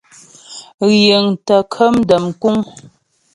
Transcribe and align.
Yǐŋ 1.03 1.25
tə 1.45 1.55
kəm 1.73 1.95
dəm 2.09 2.25
kúŋ. 2.41 2.57